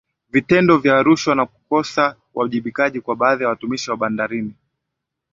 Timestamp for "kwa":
3.01-3.15